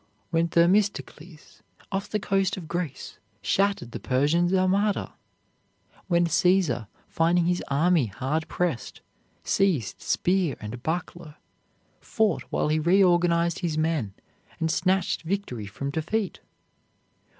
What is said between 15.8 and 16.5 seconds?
defeat?